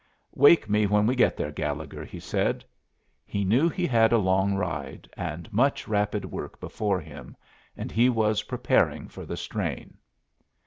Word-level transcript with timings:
"Wake 0.33 0.67
me 0.67 0.87
when 0.87 1.05
we 1.05 1.15
get 1.15 1.37
there, 1.37 1.51
Gallegher," 1.51 2.03
he 2.03 2.19
said. 2.19 2.65
He 3.23 3.45
knew 3.45 3.69
he 3.69 3.85
had 3.85 4.11
a 4.11 4.17
long 4.17 4.55
ride, 4.55 5.07
and 5.13 5.47
much 5.53 5.87
rapid 5.87 6.25
work 6.25 6.59
before 6.59 6.99
him, 6.99 7.37
and 7.77 7.91
he 7.91 8.09
was 8.09 8.41
preparing 8.41 9.07
for 9.07 9.27
the 9.27 9.37
strain. 9.37 9.99